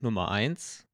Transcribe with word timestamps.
Nummer 0.00 0.30
eins. 0.30 0.86